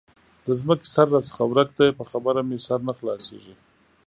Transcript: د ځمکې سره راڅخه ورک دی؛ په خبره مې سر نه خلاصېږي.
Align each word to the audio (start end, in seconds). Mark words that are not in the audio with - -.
د 0.45 0.47
ځمکې 0.59 0.87
سره 0.93 1.09
راڅخه 1.15 1.43
ورک 1.47 1.69
دی؛ 1.77 1.87
په 1.97 2.03
خبره 2.11 2.39
مې 2.47 2.57
سر 2.65 2.79
نه 2.87 2.93
خلاصېږي. 2.97 3.53